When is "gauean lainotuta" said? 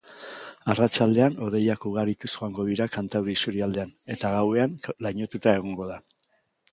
4.39-5.55